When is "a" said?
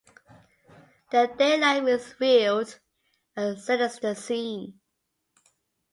3.37-3.55